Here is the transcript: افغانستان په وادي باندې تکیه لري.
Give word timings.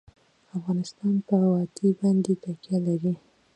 افغانستان 0.57 1.15
په 1.27 1.35
وادي 1.51 1.89
باندې 1.99 2.31
تکیه 2.43 2.77
لري. 2.87 3.13